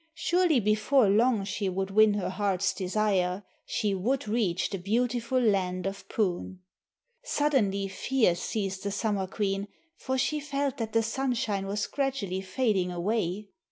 [0.15, 5.85] Surely before long she would win her heart's desire, she would reach the beautiful land
[5.85, 6.61] of Poon.
[7.23, 9.67] Suddenly fear seized the Summer Queen,
[9.97, 13.49] for she felt that the sunshine was gradually fading away.